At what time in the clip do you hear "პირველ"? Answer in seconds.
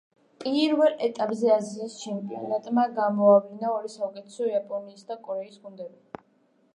0.43-0.93